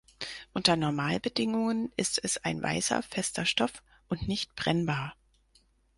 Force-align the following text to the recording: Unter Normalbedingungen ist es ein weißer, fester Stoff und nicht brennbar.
Unter 0.53 0.77
Normalbedingungen 0.77 1.91
ist 1.95 2.19
es 2.23 2.43
ein 2.43 2.63
weißer, 2.63 3.03
fester 3.03 3.45
Stoff 3.45 3.83
und 4.09 4.27
nicht 4.27 4.55
brennbar. 4.55 5.15